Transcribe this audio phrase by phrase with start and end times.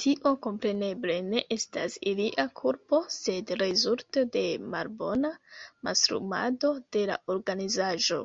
[0.00, 4.44] Tio, kompreneble, ne estas ilia kulpo, sed rezulto de
[4.76, 5.32] malbona
[5.90, 8.22] mastrumado de la organizaĵo.